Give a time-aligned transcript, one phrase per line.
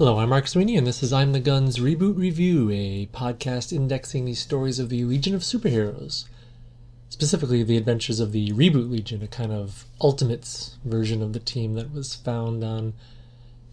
[0.00, 4.24] Hello, I'm Mark Sweeney, and this is I'm the Guns Reboot Review, a podcast indexing
[4.24, 6.24] the stories of the Legion of Superheroes.
[7.10, 11.74] Specifically, the adventures of the Reboot Legion, a kind of Ultimates version of the team
[11.74, 12.94] that was found on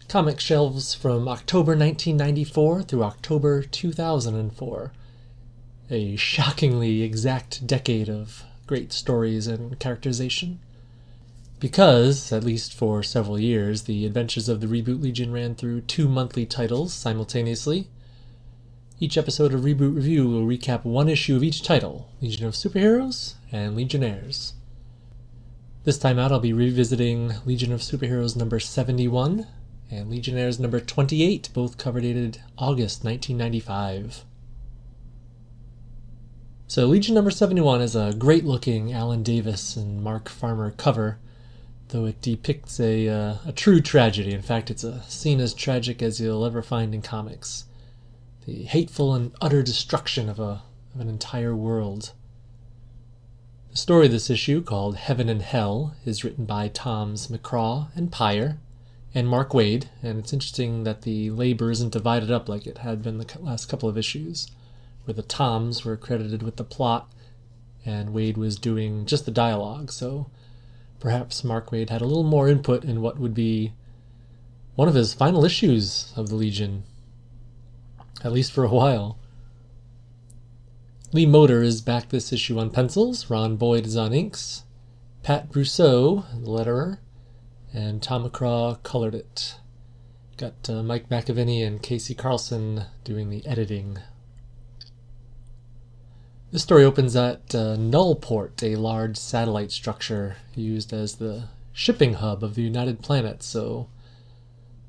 [0.06, 4.92] comic shelves from October 1994 through October 2004.
[5.88, 10.60] A shockingly exact decade of great stories and characterization.
[11.60, 16.08] Because, at least for several years, the adventures of the Reboot Legion ran through two
[16.08, 17.88] monthly titles simultaneously.
[19.00, 23.34] Each episode of Reboot Review will recap one issue of each title Legion of Superheroes
[23.50, 24.54] and Legionnaires.
[25.82, 29.46] This time out, I'll be revisiting Legion of Superheroes number 71
[29.90, 34.24] and Legionnaires number 28, both cover dated August 1995.
[36.68, 41.18] So, Legion number 71 is a great looking Alan Davis and Mark Farmer cover
[41.88, 44.32] though it depicts a, uh, a true tragedy.
[44.32, 47.64] In fact, it's a scene as tragic as you'll ever find in comics
[48.46, 50.62] the hateful and utter destruction of, a,
[50.94, 52.12] of an entire world.
[53.70, 58.10] The story of this issue, called Heaven and Hell, is written by Toms McCraw and
[58.10, 58.58] Peyer
[59.14, 63.02] and Mark Waid, and it's interesting that the labor isn't divided up like it had
[63.02, 64.48] been the last couple of issues,
[65.04, 67.10] where the Toms were credited with the plot
[67.84, 70.30] and Waid was doing just the dialogue, so
[71.00, 73.72] perhaps Mark Waid had a little more input in what would be
[74.74, 76.84] one of his final issues of the Legion,
[78.22, 79.18] at least for a while.
[81.12, 84.64] Lee Moder is back this issue on pencils, Ron Boyd is on inks,
[85.22, 86.98] Pat Brosseau, the letterer,
[87.72, 89.56] and Tom McCraw colored it.
[90.36, 93.98] Got uh, Mike McAvennie and KC Carlson doing the editing.
[96.50, 102.42] This story opens at uh, Nullport, a large satellite structure used as the shipping hub
[102.42, 103.44] of the United Planets.
[103.44, 103.90] So,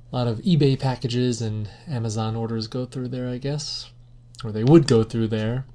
[0.10, 3.92] a lot of eBay packages and Amazon orders go through there, I guess.
[4.42, 5.66] Or they would go through there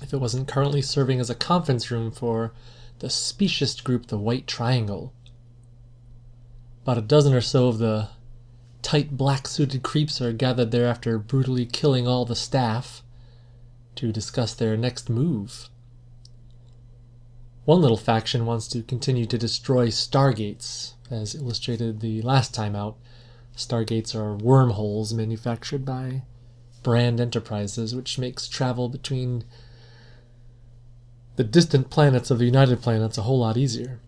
[0.00, 2.52] if it wasn't currently serving as a conference room for
[3.00, 5.12] the specious group, the White Triangle.
[6.84, 8.10] About a dozen or so of the
[8.82, 13.02] tight black suited creeps are gathered there after brutally killing all the staff
[13.96, 15.68] to discuss their next move.
[17.64, 22.96] One little faction wants to continue to destroy stargates, as illustrated the last time out.
[23.56, 26.22] Stargates are wormholes manufactured by
[26.82, 29.44] Brand Enterprises, which makes travel between
[31.36, 34.00] the distant planets of the United Planets a whole lot easier.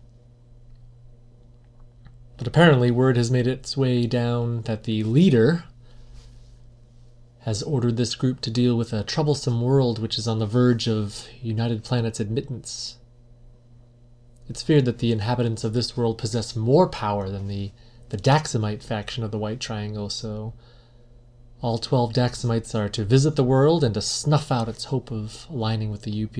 [2.37, 5.63] But apparently, word has made its way down that the leader
[7.47, 10.85] has ordered this group to deal with a troublesome world which is on the verge
[10.85, 12.97] of United Planet's admittance.
[14.49, 17.71] It's feared that the inhabitants of this world possess more power than the,
[18.09, 20.55] the Daxamite faction of the White Triangle, so
[21.61, 25.47] all 12 Daxamites are to visit the world and to snuff out its hope of
[25.49, 26.35] aligning with the UP.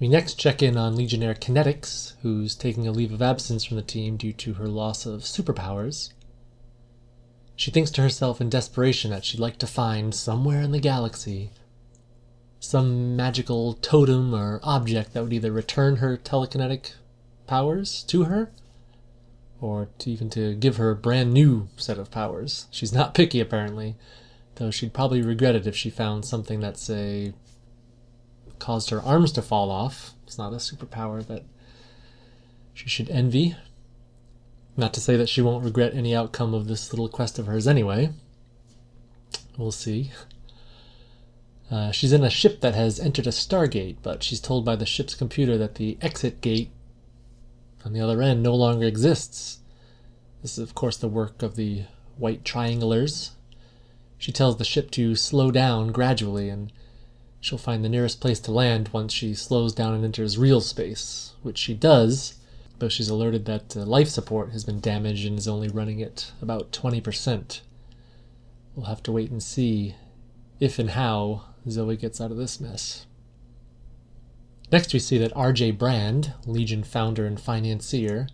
[0.00, 3.84] We next check in on Legionnaire Kinetix, who's taking a leave of absence from the
[3.84, 6.10] team due to her loss of superpowers.
[7.60, 11.50] She thinks to herself in desperation that she'd like to find somewhere in the galaxy
[12.58, 16.94] some magical totem or object that would either return her telekinetic
[17.46, 18.50] powers to her
[19.60, 22.66] or to even to give her a brand new set of powers.
[22.70, 23.94] She's not picky apparently,
[24.54, 27.34] though she'd probably regret it if she found something that say
[28.58, 30.14] caused her arms to fall off.
[30.26, 31.44] It's not a superpower that
[32.72, 33.54] she should envy.
[34.80, 37.68] Not to say that she won't regret any outcome of this little quest of hers
[37.68, 38.14] anyway.
[39.58, 40.10] We'll see.
[41.70, 44.86] Uh, she's in a ship that has entered a stargate, but she's told by the
[44.86, 46.70] ship's computer that the exit gate
[47.84, 49.58] on the other end no longer exists.
[50.40, 51.82] This is, of course, the work of the
[52.16, 53.32] White Triangulars.
[54.16, 56.72] She tells the ship to slow down gradually, and
[57.38, 61.34] she'll find the nearest place to land once she slows down and enters real space,
[61.42, 62.39] which she does
[62.80, 66.32] though she's alerted that uh, life support has been damaged and is only running at
[66.42, 67.60] about 20%.
[68.74, 69.94] We'll have to wait and see
[70.58, 73.06] if and how Zoe gets out of this mess.
[74.72, 75.72] Next, we see that R.J.
[75.72, 78.28] Brand, Legion founder and financier,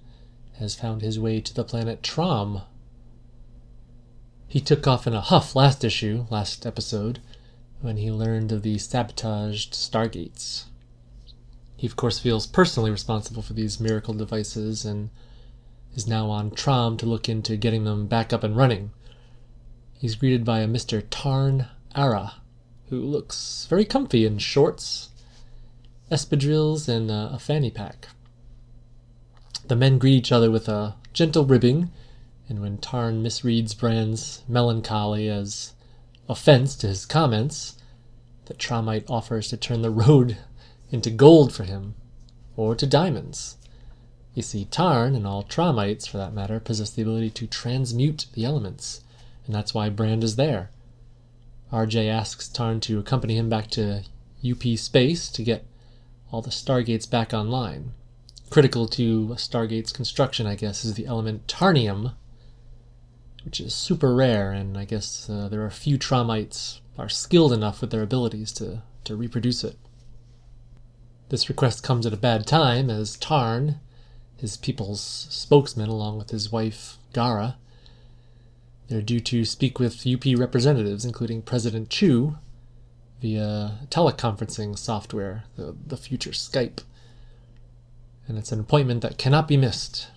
[0.59, 2.63] has found his way to the planet Trom.
[4.47, 7.21] He took off in a huff last issue, last episode,
[7.81, 10.65] when he learned of the sabotaged Stargates.
[11.77, 15.11] He, of course, feels personally responsible for these miracle devices and
[15.95, 18.93] is now on Trom to look into getting them back up and running.
[19.99, 21.03] He's greeted by a Mr.
[21.11, 22.35] Tarn Arrah,
[22.89, 25.11] who looks very comfy in shorts,
[26.11, 28.09] espadrilles, and a fanny pack.
[29.67, 31.91] The men greet each other with a gentle ribbing
[32.49, 35.73] And when Tarn misreads Brand's melancholy as
[36.29, 37.77] offense to his comments,
[38.47, 40.39] the Tromite offers to turn the road
[40.91, 41.95] into gold for him,
[42.57, 43.57] or to diamonds.
[44.35, 48.45] You see, Tarn, and all Tromites for that matter, possess the ability to transmute the
[48.45, 49.03] elements,
[49.47, 50.71] and that's why Brand is there.
[51.73, 54.03] RJ asks Tarn to accompany him back to
[54.49, 55.65] UP space to get
[56.31, 57.93] all the Stargates back online.
[58.51, 62.13] Critical to Stargate's construction, I guess, is the element Tarnium,
[63.45, 67.81] which is super rare, and I guess uh, there are few Tromites are skilled enough
[67.81, 69.77] with their abilities to, to reproduce it.
[71.29, 73.81] This request comes at a bad time, as Tarn,
[74.37, 77.57] his people's spokesman, along with his wife Gara,
[78.89, 82.37] they're due to speak with UP representatives, including President Chu,
[83.21, 86.83] via teleconferencing software, the, the future Skype.
[88.29, 90.09] And it's an appointment that cannot be missed.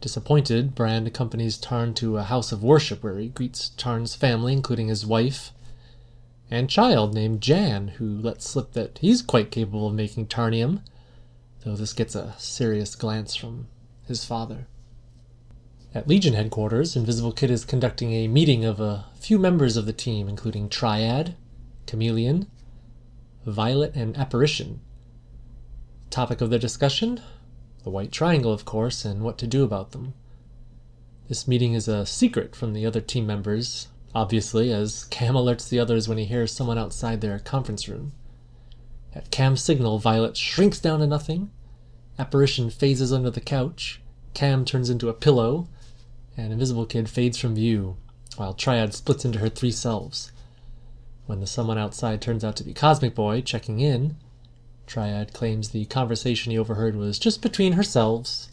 [0.00, 4.88] Disappointed, Brand accompanies Tarn to a house of worship where he greets Tarn's family, including
[4.88, 5.52] his wife
[6.50, 10.82] and child named Jan, who lets slip that he's quite capable of making Tarnium,
[11.64, 13.68] though this gets a serious glance from
[14.06, 14.66] his father.
[15.94, 19.92] At Legion headquarters, Invisible Kid is conducting a meeting of a few members of the
[19.92, 21.36] team, including Triad,
[21.86, 22.48] Chameleon,
[23.46, 24.80] Violet, and Apparition.
[26.10, 27.20] Topic of their discussion?
[27.84, 30.14] The White Triangle, of course, and what to do about them.
[31.28, 35.78] This meeting is a secret from the other team members, obviously, as Cam alerts the
[35.78, 38.12] others when he hears someone outside their conference room.
[39.14, 41.50] At Cam's signal, Violet shrinks down to nothing,
[42.18, 44.02] Apparition phases under the couch,
[44.34, 45.68] Cam turns into a pillow,
[46.36, 47.96] and Invisible Kid fades from view,
[48.36, 50.30] while Triad splits into her three selves.
[51.24, 54.16] When the someone outside turns out to be Cosmic Boy checking in,
[54.86, 58.50] Triad claims the conversation he overheard was just between herselves,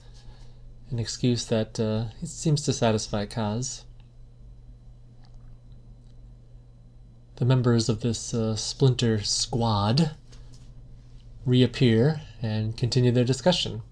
[0.90, 3.84] an excuse that uh, seems to satisfy Kaz.
[7.38, 10.12] The members of this uh, splinter squad
[11.46, 13.84] reappear and continue their discussion.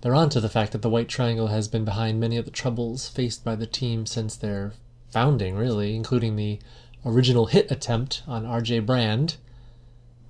[0.00, 2.50] They're on to the fact that the White Triangle has been behind many of the
[2.50, 4.72] troubles faced by the team since their
[5.10, 6.58] founding, really, including the
[7.04, 9.36] original hit attempt on RJ Brand,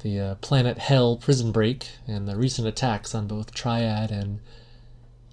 [0.02, 4.40] the uh, Planet Hell prison break, and the recent attacks on both Triad and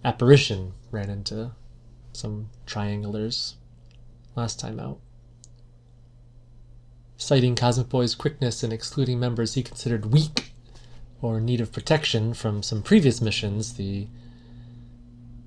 [0.05, 1.51] Apparition ran into
[2.13, 3.55] some triangulars
[4.35, 4.99] last time out.
[7.21, 10.53] Citing Cosmic Boy's quickness in excluding members he considered weak
[11.21, 14.07] or in need of protection from some previous missions, the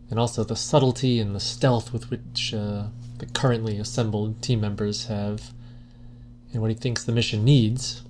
[0.09, 2.85] and also the subtlety and the stealth with which uh,
[3.19, 5.53] the currently assembled team members have
[6.53, 8.05] and what he thinks the mission needs.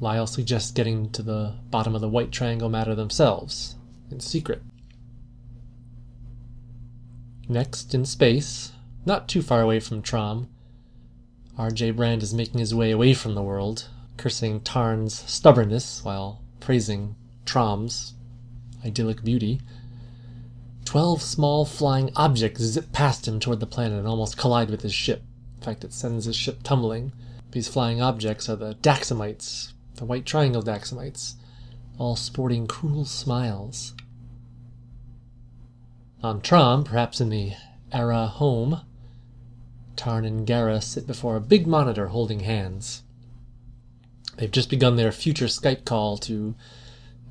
[0.00, 3.76] Lyle suggests getting to the bottom of the White Triangle matter themselves,
[4.10, 4.62] in secret.
[7.46, 8.72] Next, in space,
[9.04, 10.46] not too far away from Trom,
[11.58, 11.90] R.J.
[11.90, 18.14] Brand is making his way away from the world, cursing Tarn's stubbornness while praising Trom's
[18.84, 19.60] idyllic beauty.
[20.84, 24.94] Twelve small flying objects zip past him toward the planet and almost collide with his
[24.94, 25.24] ship.
[25.56, 27.12] In fact, it sends his ship tumbling.
[27.50, 31.34] These flying objects are the Daxamites, the White Triangle Daxamites,
[31.98, 33.94] all sporting cruel smiles.
[36.22, 37.54] On Trom, perhaps in the
[37.92, 38.82] Era home,
[39.98, 43.02] Tarn and Gara sit before a big monitor holding hands.
[44.36, 46.54] They've just begun their future Skype call to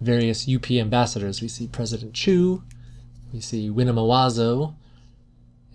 [0.02, 1.42] various UP ambassadors.
[1.42, 2.62] We see President Chu,
[3.34, 4.76] we see Winema Wazzo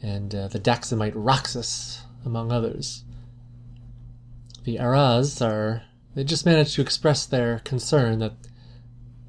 [0.02, 3.04] and uh, the Daxamite Roxas, among others.
[4.64, 5.82] The Araz are.
[6.14, 8.34] They just managed to express their concern that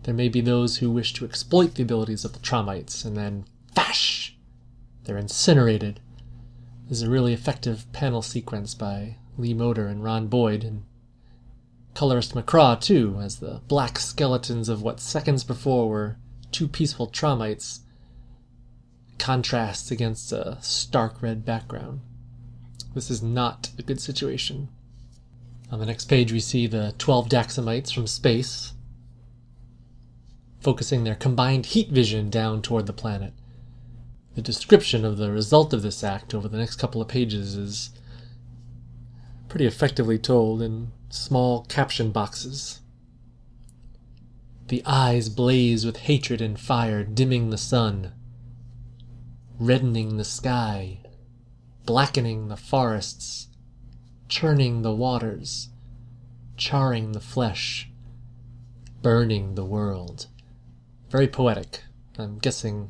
[0.03, 3.45] there may be those who wish to exploit the abilities of the Tromites, and then,
[3.73, 4.35] fash!
[5.05, 6.01] They're incinerated.
[6.89, 10.83] Is a really effective panel sequence by Lee Moder and Ron Boyd, and
[11.93, 16.17] colorist McCraw, too, as the black skeletons of what seconds before were
[16.51, 17.79] two peaceful Tromites
[19.17, 22.01] contrasts against a stark red background.
[22.93, 24.69] This is not a good situation.
[25.71, 28.73] On the next page, we see the 12 Daxamites from space
[30.59, 33.33] focusing their combined heat vision down toward the planet.
[34.35, 37.91] The description of the result of this act over the next couple of pages is
[39.47, 42.81] pretty effectively told in small caption boxes.
[44.67, 48.13] The eyes blaze with hatred and fire, dimming the sun
[49.59, 50.99] reddening the sky,
[51.85, 53.47] blackening the forests,
[54.27, 55.69] churning the waters,
[56.57, 57.89] charring the flesh,
[59.01, 60.27] burning the world.
[61.09, 61.83] Very poetic,
[62.17, 62.89] I'm guessing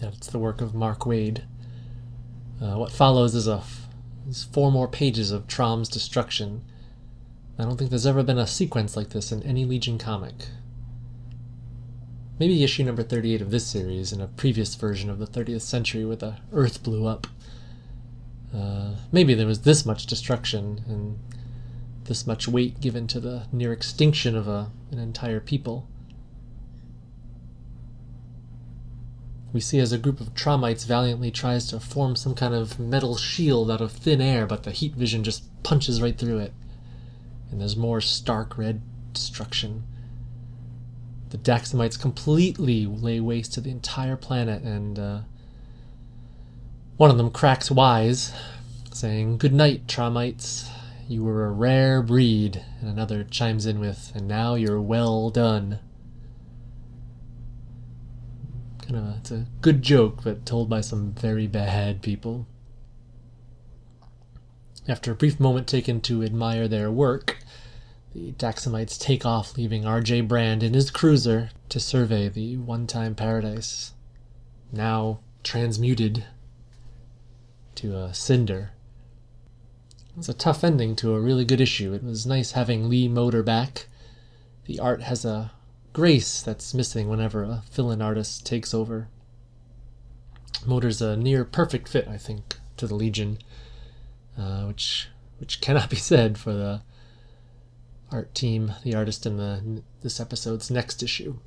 [0.00, 1.42] it's the work of Mark Waid.
[2.60, 3.62] Uh, what follows is a
[4.28, 6.62] is four more pages of Trom's destruction.
[7.58, 10.34] I don't think there's ever been a sequence like this in any Legion comic.
[12.38, 16.04] Maybe issue number 38 of this series in a previous version of the 30th century
[16.04, 17.26] where the Earth blew up.
[18.54, 21.18] Uh, maybe there was this much destruction and
[22.04, 25.88] this much weight given to the near extinction of a, an entire people.
[29.52, 33.16] We see as a group of Tromites valiantly tries to form some kind of metal
[33.16, 36.54] shield out of thin air, but the heat vision just punches right through it.
[37.50, 38.80] And there's more stark red
[39.12, 39.84] destruction.
[41.28, 45.20] The Daxamites completely lay waste to the entire planet, and uh,
[46.96, 48.32] one of them cracks wise,
[48.92, 50.68] saying, Good night, Tromites.
[51.08, 52.64] You were a rare breed.
[52.80, 55.78] And another chimes in with, And now you're well done
[58.92, 62.46] kind a, it's a good joke, but told by some very bad people.
[64.88, 67.38] After a brief moment taken to admire their work,
[68.14, 70.22] the Daxamites take off, leaving R.J.
[70.22, 73.92] Brand in his cruiser to survey the one time paradise,
[74.72, 76.24] now transmuted
[77.76, 78.72] to a cinder.
[80.10, 81.94] It was a tough ending to a really good issue.
[81.94, 83.86] It was nice having Lee Moder back.
[84.66, 85.52] The art has a
[85.92, 89.08] grace that's missing whenever a fill-in artist takes over.
[90.64, 93.38] Moder's a near perfect fit, I think, to the Legion,
[94.38, 95.08] uh, which
[95.38, 96.82] which cannot be said for the
[98.10, 101.38] art team, the artist in the this episode's next issue.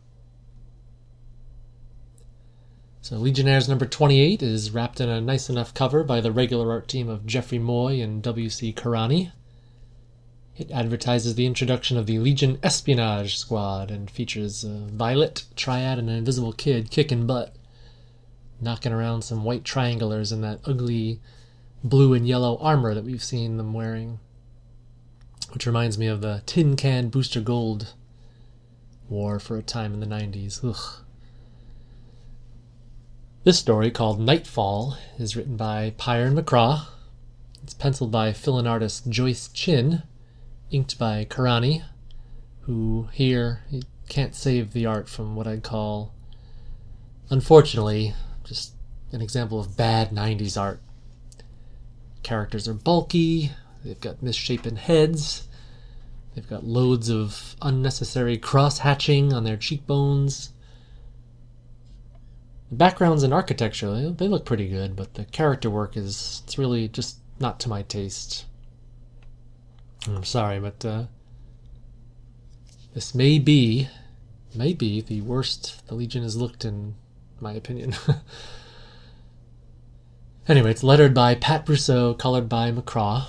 [3.01, 6.87] So Legionnaires number 28 is wrapped in a nice enough cover by the regular art
[6.87, 8.73] team of Jeffrey Moy and W.C.
[8.73, 9.31] Carani.
[10.57, 16.15] It advertises the introduction of the Legion Espionage Squad and features Violet, Triad, and an
[16.15, 17.53] Invisible Kid kicking butt,
[18.61, 21.19] knocking around some white triangulars in that ugly
[21.83, 24.19] blue and yellow armor that we've seen them wearing.
[25.51, 27.93] Which reminds me of the Tin Can Booster Gold
[29.09, 30.63] war for a time in the 90s.
[30.63, 31.03] Ugh.
[33.43, 36.87] This story, called Nightfall, is written by Pyron McCraw.
[37.61, 40.03] It's penciled by fill-in artist Joyce Chin
[40.75, 41.83] inked by Carani,
[42.61, 46.13] who here he can't save the art from what I'd call,
[47.29, 48.13] unfortunately,
[48.43, 48.73] just
[49.11, 50.81] an example of bad 90s art.
[52.23, 53.51] Characters are bulky,
[53.83, 55.47] they've got misshapen heads,
[56.33, 60.51] they've got loads of unnecessary cross hatching on their cheekbones.
[62.69, 66.89] The backgrounds and architecture, they look pretty good, but the character work is it's really
[66.89, 68.45] just not to my taste.
[70.07, 71.03] I'm sorry, but uh,
[72.93, 73.89] this may be,
[74.53, 76.95] may be the worst the Legion has looked in
[77.39, 77.95] my opinion.
[80.47, 83.27] anyway, it's lettered by Pat Brosseau, colored by McCraw.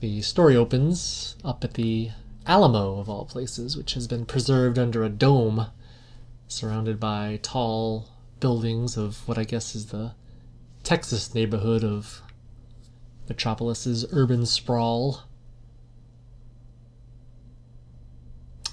[0.00, 2.10] The story opens up at the
[2.46, 5.66] Alamo, of all places, which has been preserved under a dome,
[6.48, 8.08] surrounded by tall
[8.40, 10.12] buildings of what I guess is the
[10.82, 12.21] Texas neighborhood of
[13.28, 15.22] Metropolis's urban sprawl.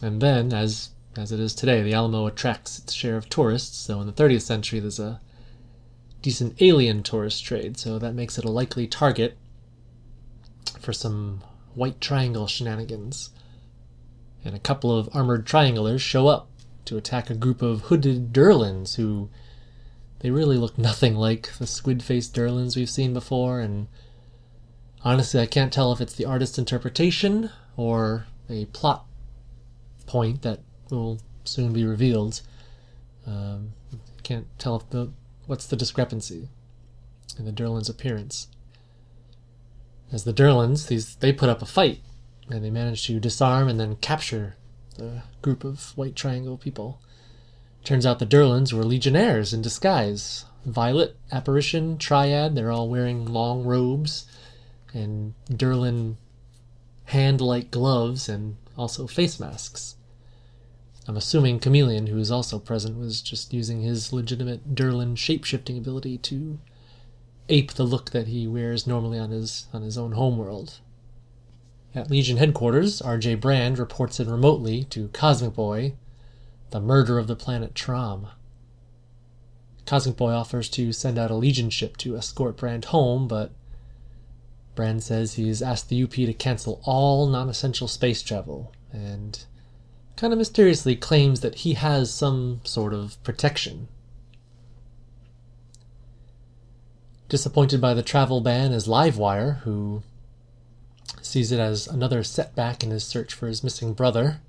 [0.01, 3.77] And then, as as it is today, the Alamo attracts its share of tourists.
[3.77, 5.19] So in the 30th century, there's a
[6.21, 9.37] decent alien tourist trade, so that makes it a likely target
[10.79, 11.41] for some
[11.73, 13.31] white triangle shenanigans.
[14.45, 16.49] And a couple of armored trianglers show up
[16.85, 19.29] to attack a group of hooded Durlans who
[20.19, 23.87] they really look nothing like the squid-faced Durlans we've seen before, and
[25.03, 29.05] Honestly, I can't tell if it's the artist's interpretation or a plot
[30.05, 32.41] point that will soon be revealed.
[33.25, 33.71] Um,
[34.23, 35.11] can't tell if the
[35.47, 36.49] what's the discrepancy
[37.37, 38.47] in the Durlan's appearance.
[40.11, 42.01] As the Durlans, these they put up a fight
[42.49, 44.55] and they manage to disarm and then capture
[44.97, 46.99] the group of white triangle people.
[47.85, 50.45] Turns out the Durlans were legionnaires in disguise.
[50.65, 54.25] Violet, Apparition, Triad, they're all wearing long robes
[54.93, 56.15] and Durlan
[57.05, 59.95] hand like gloves and also face masks.
[61.07, 66.19] I'm assuming Chameleon, who is also present, was just using his legitimate Durlan shapeshifting ability
[66.19, 66.59] to
[67.49, 70.79] ape the look that he wears normally on his on his own homeworld.
[71.95, 73.35] At Legion headquarters, R.J.
[73.35, 75.93] Brand reports in remotely to Cosmic Boy
[76.69, 78.27] the murder of the planet Trom.
[79.87, 83.51] Cosmic Boy offers to send out a Legion ship to escort Brand home, but
[84.75, 89.45] Brand says he's asked the UP to cancel all non essential space travel, and
[90.15, 93.87] kind of mysteriously claims that he has some sort of protection.
[97.29, 100.03] Disappointed by the travel ban is Livewire, who
[101.21, 104.41] sees it as another setback in his search for his missing brother.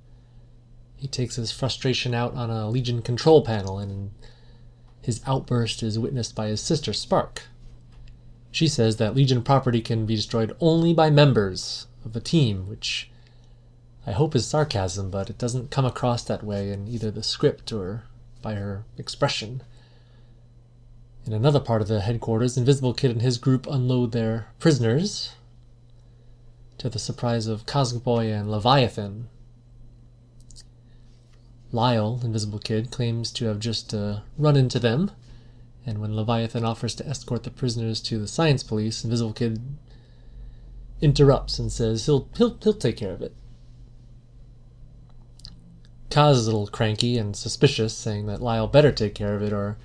[0.97, 4.13] He takes his frustration out on a Legion control panel, and
[5.03, 7.43] his outburst is witnessed by his sister Spark.
[8.51, 13.11] She says that Legion property can be destroyed only by members of a team, which
[14.07, 17.73] I hope is sarcasm, but it doesn't come across that way in either the script
[17.73, 18.05] or
[18.43, 19.63] by her expression.
[21.27, 25.33] In another part of the headquarters, Invisible Kid and his group unload their prisoners,
[26.79, 29.29] to the surprise of Cosmic and Leviathan.
[31.73, 35.11] Lyle, Invisible Kid, claims to have just uh, run into them,
[35.87, 39.61] and when Leviathan offers to escort the prisoners to the science police, Invisible Kid
[41.01, 43.35] interrupts and says he'll he'll he'll take care of it.
[46.11, 49.53] Kaz is a little cranky and suspicious, saying that Lyle better take care of it
[49.53, 49.79] or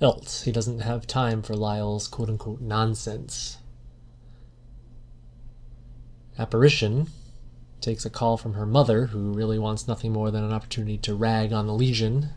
[0.00, 3.58] else he doesn't have time for Lyle's quote unquote nonsense.
[6.38, 7.08] Apparition
[7.80, 11.14] takes a call from her mother, who really wants nothing more than an opportunity to
[11.14, 12.30] rag on the Legion,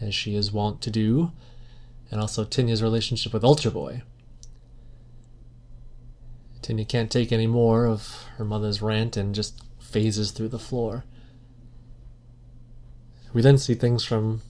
[0.00, 1.32] as she is wont to do,
[2.10, 4.02] and also Tinya's relationship with Ultra Boy.
[6.62, 11.04] Tinya can't take any more of her mother's rant and just phases through the floor.
[13.32, 14.42] We then see things from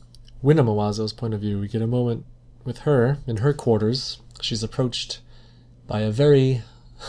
[0.43, 1.59] Winema Wazzo's point of view.
[1.59, 2.25] We get a moment
[2.65, 4.21] with her in her quarters.
[4.41, 5.21] She's approached
[5.87, 6.63] by a very,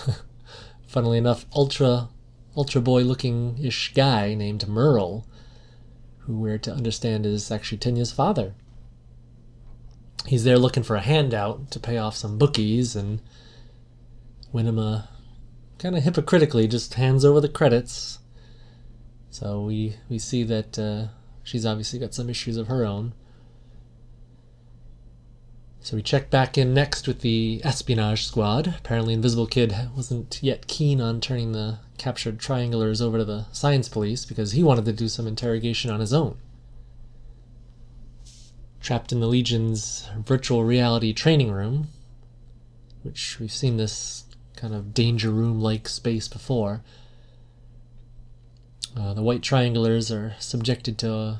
[0.88, 2.10] funnily enough, ultra,
[2.56, 5.26] ultra boy looking ish guy named Merle,
[6.20, 8.54] who we're to understand is actually Tinya's father.
[10.28, 13.22] He's there looking for a handout to pay off some bookies, and
[14.54, 15.08] Winema
[15.80, 18.20] kind of hypocritically just hands over the credits.
[19.30, 21.08] So we we see that uh,
[21.44, 23.14] she's obviously got some issues of her own.
[25.84, 28.68] So we check back in next with the espionage squad.
[28.68, 33.90] Apparently, Invisible Kid wasn't yet keen on turning the captured triangulars over to the science
[33.90, 36.38] police because he wanted to do some interrogation on his own.
[38.82, 41.90] Trapped in the Legion's virtual reality training room,
[43.04, 44.24] which we've seen this
[44.56, 46.82] kind of danger room like space before,
[48.98, 51.40] uh, the white triangulars are subjected to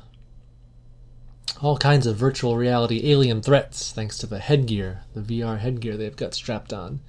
[1.60, 6.16] all kinds of virtual reality alien threats thanks to the headgear, the VR headgear they've
[6.16, 7.00] got strapped on.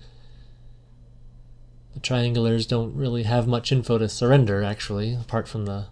[1.93, 5.87] The triangulars don't really have much info to surrender, actually, apart from the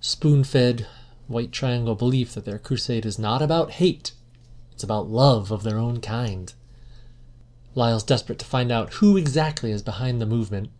[0.00, 0.86] spoon fed
[1.30, 4.12] white triangle belief that their crusade is not about hate,
[4.72, 6.52] it's about love of their own kind.
[7.76, 10.70] Lyle's desperate to find out who exactly is behind the movement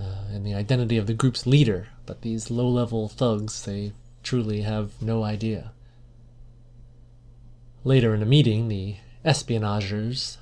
[0.00, 3.92] uh, and the identity of the group's leader, but these low level thugs, they
[4.22, 5.72] truly have no idea.
[7.84, 8.96] Later in a meeting, the
[9.26, 10.38] espionagers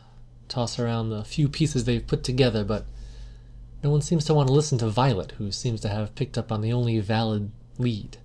[0.48, 2.86] toss around the few pieces they've put together, but
[3.82, 6.52] no one seems to want to listen to Violet, who seems to have picked up
[6.52, 8.18] on the only valid lead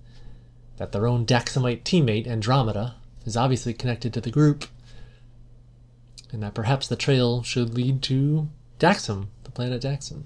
[0.76, 4.64] that their own Daxamite teammate, Andromeda, is obviously connected to the group,
[6.32, 10.24] and that perhaps the trail should lead to Daxam, the planet Daxam.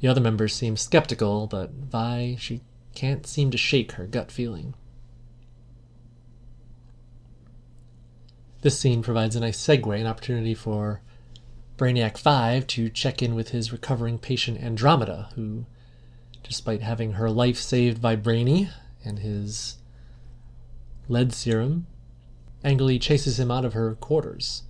[0.00, 2.62] The other members seem skeptical, but Vi, she
[2.94, 4.74] can't seem to shake her gut feeling.
[8.62, 11.00] This scene provides a nice segue, an opportunity for
[11.76, 15.66] Brainiac 5 to check in with his recovering patient Andromeda, who,
[16.42, 18.68] despite having her life saved by Brainy
[19.04, 19.78] and his
[21.08, 21.86] lead serum,
[22.64, 24.62] angrily chases him out of her quarters.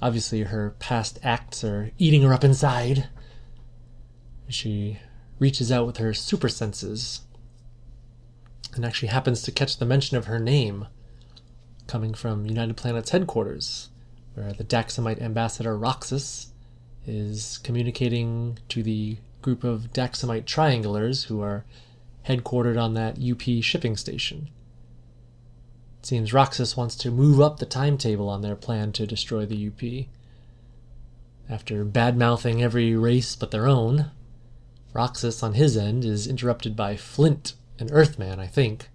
[0.00, 3.08] Obviously, her past acts are eating her up inside.
[4.48, 4.98] She
[5.38, 7.22] reaches out with her super senses
[8.74, 10.86] and actually happens to catch the mention of her name
[11.86, 13.88] coming from United Planet's headquarters,
[14.34, 16.52] where the Daxamite ambassador Roxas
[17.06, 21.64] is communicating to the group of Daxamite triangulars who are
[22.28, 24.50] headquartered on that UP shipping station.
[26.00, 29.66] It seems Roxas wants to move up the timetable on their plan to destroy the
[29.68, 30.06] UP.
[31.50, 34.10] After bad mouthing every race but their own,
[34.92, 38.90] Roxas on his end is interrupted by Flint, an Earthman, I think,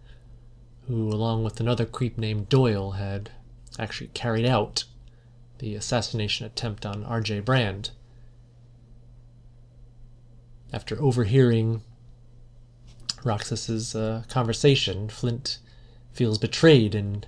[0.87, 3.31] who, along with another creep named Doyle, had
[3.79, 4.83] actually carried out
[5.57, 7.39] the assassination attempt on R.J.
[7.41, 7.91] Brand.
[10.71, 11.81] After overhearing
[13.25, 15.59] Roxas's uh, conversation, Flint
[16.11, 17.27] feels betrayed and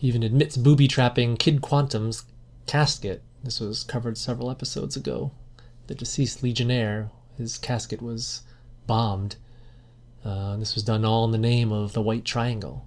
[0.00, 2.24] even admits booby trapping Kid Quantum's
[2.66, 3.22] casket.
[3.42, 5.32] This was covered several episodes ago.
[5.86, 8.42] The deceased Legionnaire, his casket was
[8.86, 9.36] bombed
[10.24, 12.84] Uh, this was done all in the name of the White Triangle.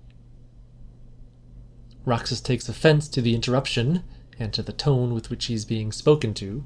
[2.04, 4.04] Roxas takes offense to the interruption
[4.38, 6.66] and to the tone with which he's being spoken to,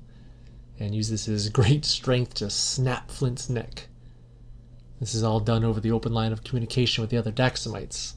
[0.80, 3.88] and uses his great strength to snap Flint's neck.
[5.04, 8.14] This is all done over the open line of communication with the other Daxamites.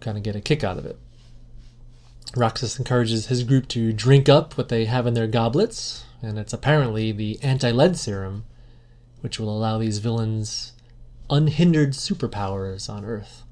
[0.00, 0.98] Kind of get a kick out of it.
[2.34, 6.52] Roxas encourages his group to drink up what they have in their goblets, and it's
[6.52, 8.46] apparently the anti lead serum,
[9.20, 10.72] which will allow these villains
[11.30, 13.44] unhindered superpowers on Earth.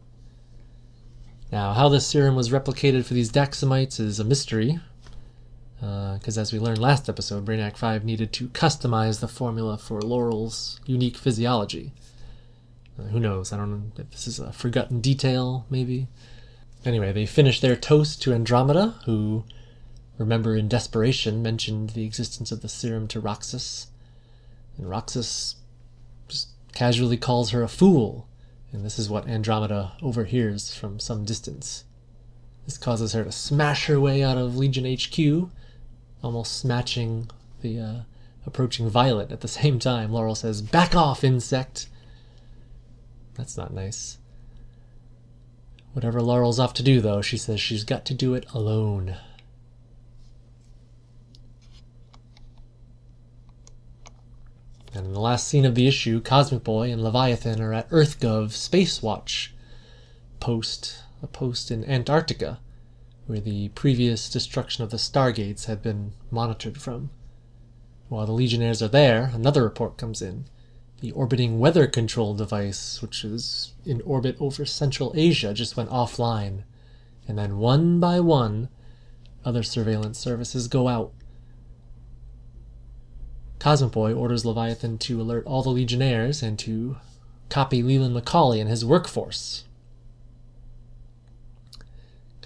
[1.53, 4.81] Now, how this serum was replicated for these Daxamites is a mystery,
[5.81, 10.01] because uh, as we learned last episode, Brainiac 5 needed to customize the formula for
[10.03, 11.93] Laurel's unique physiology.
[12.99, 13.53] Uh, who knows?
[13.53, 16.09] I don't know if this is a forgotten detail, maybe.
[16.85, 19.45] Anyway, they finish their toast to Andromeda, who,
[20.17, 23.89] remember in desperation, mentioned the existence of the serum to Roxas.
[24.77, 25.57] And Roxas
[26.27, 28.29] just casually calls her a fool
[28.73, 31.85] and this is what Andromeda overhears from some distance.
[32.67, 35.51] This causes her to smash her way out of Legion HQ,
[36.23, 37.97] almost smashing the uh,
[38.47, 40.13] approaching Violet at the same time.
[40.13, 41.89] Laurel says, Back off, insect!
[43.35, 44.19] That's not nice.
[45.93, 49.17] Whatever Laurel's off to do, though, she says she's got to do it alone.
[54.95, 58.53] And in the last scene of the issue, Cosmic Boy and Leviathan are at EarthGov
[58.53, 59.55] Space Watch
[60.41, 62.59] post, a post in Antarctica,
[63.29, 67.11] where the previous destruction of the Stargates had been monitored from.
[68.09, 70.47] While the Legionnaires are there, another report comes in.
[71.03, 76.63] The orbiting weather control device, which is in orbit over Central Asia, just went offline.
[77.29, 78.71] And then one by one,
[79.45, 81.13] other surveillance services go out
[83.59, 86.97] Cosmic orders Leviathan to alert all the Legionnaires and to
[87.51, 89.65] copy Leland McCauley and his workforce.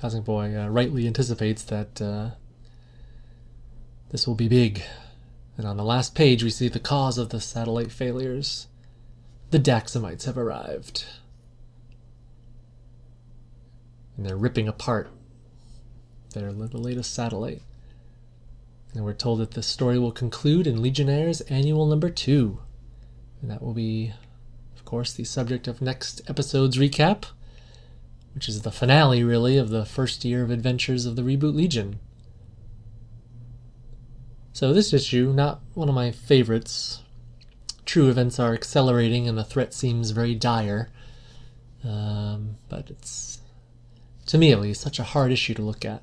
[0.03, 2.31] Cosmic Boy uh, rightly anticipates that uh,
[4.11, 4.83] this will be big.
[5.57, 8.67] And on the last page, we see the cause of the satellite failures.
[9.53, 11.05] The Daxamites have arrived.
[14.17, 15.09] And they're ripping apart
[16.35, 17.63] their the latest satellite.
[18.95, 22.59] And we're told that the story will conclude in Legionnaires Annual Number 2.
[23.41, 24.13] And that will be,
[24.75, 27.27] of course, the subject of next episode's recap,
[28.35, 31.99] which is the finale, really, of the first year of adventures of the Reboot Legion.
[34.53, 37.03] So, this issue, not one of my favorites.
[37.85, 40.91] True events are accelerating and the threat seems very dire.
[41.85, 43.41] Um, but it's,
[44.27, 46.03] to me at least, such a hard issue to look at.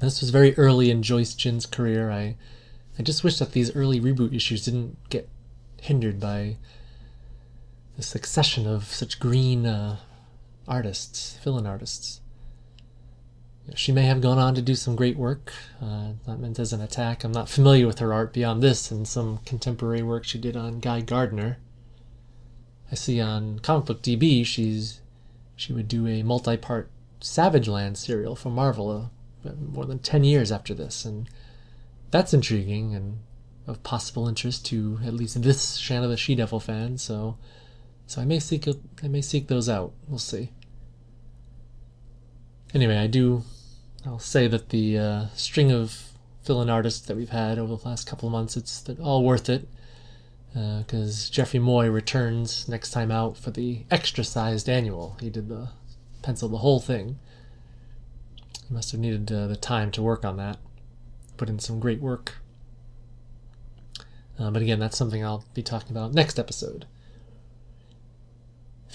[0.00, 2.10] This was very early in Joyce Chin's career.
[2.10, 2.36] I,
[2.98, 5.28] I just wish that these early reboot issues didn't get
[5.80, 6.56] hindered by
[7.96, 9.96] the succession of such green uh,
[10.66, 12.20] artists, villain artists.
[13.74, 16.82] She may have gone on to do some great work, uh, not meant as an
[16.82, 17.24] attack.
[17.24, 20.80] I'm not familiar with her art beyond this and some contemporary work she did on
[20.80, 21.58] Guy Gardner.
[22.92, 25.00] I see on Comic Book DB she's
[25.56, 29.10] she would do a multi-part Savage Land serial for Marvel
[29.72, 31.04] more than 10 years after this.
[31.04, 31.28] And
[32.10, 33.18] that's intriguing and
[33.66, 36.98] of possible interest to at least this Shanna the She Devil fan.
[36.98, 37.38] So,
[38.06, 38.68] so I may seek
[39.02, 39.92] I may seek those out.
[40.08, 40.50] We'll see.
[42.74, 43.44] Anyway, I do.
[44.04, 46.10] I'll say that the uh, string of
[46.42, 49.68] fill-in artists that we've had over the last couple of months, it's all worth it.
[50.52, 55.16] Because uh, Jeffrey Moy returns next time out for the extra-sized annual.
[55.20, 55.70] He did the
[56.22, 57.18] pencil the whole thing.
[58.68, 60.58] He must have needed uh, the time to work on that.
[61.36, 62.34] Put in some great work.
[64.38, 66.86] Uh, but again, that's something I'll be talking about next episode.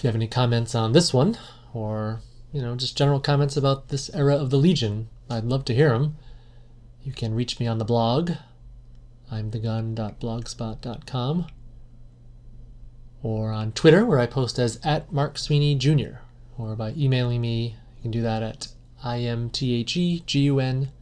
[0.00, 1.36] If you have any comments on this one,
[1.74, 2.22] or
[2.54, 5.90] you know, just general comments about this era of the Legion, I'd love to hear
[5.90, 6.16] them.
[7.02, 8.30] You can reach me on the blog,
[9.30, 11.46] imthegun.blogspot.com,
[13.22, 16.20] or on Twitter, where I post as at Mark Sweeney Jr.,
[16.56, 17.76] or by emailing me.
[17.98, 18.68] You can do that at
[19.04, 20.92] I M T H E G U N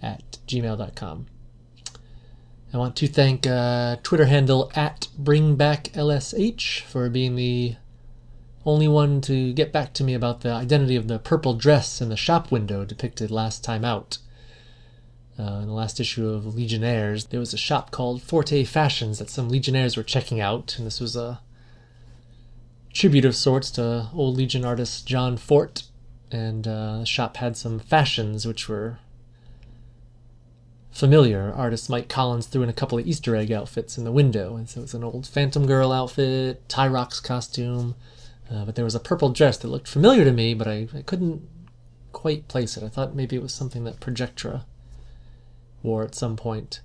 [0.00, 1.26] at gmail.com.
[2.72, 7.74] I want to thank uh, Twitter handle at BringBackLSH for being the
[8.64, 12.10] only one to get back to me about the identity of the purple dress in
[12.10, 14.18] the shop window depicted last time out.
[15.36, 19.30] Uh, in the last issue of Legionnaires, there was a shop called Forte Fashions that
[19.30, 21.40] some Legionnaires were checking out, and this was a
[22.92, 25.84] tribute of sorts to old Legion artist John Forte,
[26.30, 28.98] and uh, the shop had some fashions which were
[30.90, 31.52] familiar.
[31.54, 34.68] Artist Mike Collins threw in a couple of Easter egg outfits in the window, and
[34.68, 37.94] so it was an old Phantom Girl outfit, Tyroc costume,
[38.50, 41.02] uh, but there was a purple dress that looked familiar to me, but I, I
[41.02, 41.42] couldn't
[42.12, 42.82] quite place it.
[42.82, 44.64] I thought maybe it was something that Projectra
[45.82, 46.80] wore at some point.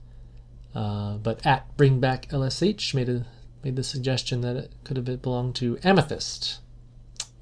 [0.74, 3.26] Uh, but at Bring Back LSH made a
[3.64, 6.60] made the suggestion that it could have belonged to Amethyst,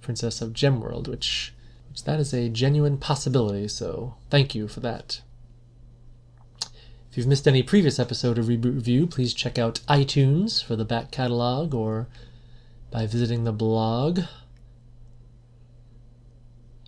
[0.02, 1.54] Princess of Gemworld, which
[1.90, 3.68] which that is a genuine possibility.
[3.68, 5.22] So thank you for that.
[7.14, 10.84] If you've missed any previous episode of Reboot Review, please check out iTunes for the
[10.84, 12.08] back catalog or
[12.90, 14.22] by visiting the blog.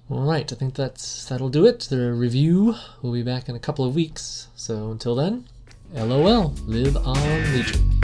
[0.09, 1.81] All right, I think that's that'll do it.
[1.81, 4.47] The review will be back in a couple of weeks.
[4.55, 5.45] So until then,
[5.93, 8.01] LOL, live on Legion.